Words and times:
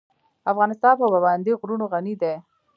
افغانستان 0.51 0.93
په 0.99 1.05
پابندی 1.11 1.53
غرونه 1.59 1.85
غني 1.91 2.13
دی. 2.21 2.33